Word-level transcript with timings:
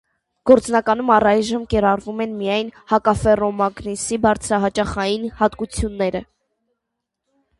Գործնականում 0.49 1.09
առայժմ 1.15 1.65
կիրառվում 1.73 2.23
են 2.25 2.31
միայն 2.39 2.71
հակաֆեռոմագնիսի 2.93 4.19
բարձրահաճախային 4.25 5.29
հատկությունները։ 5.43 6.23